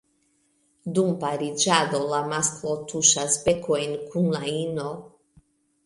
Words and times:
Dum 0.97 1.11
pariĝado, 1.23 2.01
la 2.15 2.23
masklo 2.33 2.75
tuŝas 2.93 3.39
bekojn 3.47 3.97
kun 4.11 4.35
la 4.39 4.45
ino. 4.59 4.93